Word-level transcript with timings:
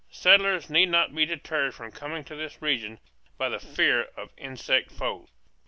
Settlers 0.09 0.67
need 0.67 0.89
not 0.89 1.13
be 1.13 1.27
deterred 1.27 1.75
from 1.75 1.91
coming 1.91 2.23
to 2.23 2.35
this 2.35 2.59
region 2.59 2.97
by 3.37 3.49
the 3.49 3.59
fear 3.59 4.05
of 4.17 4.31
insect 4.35 4.89
foes. 4.91 5.29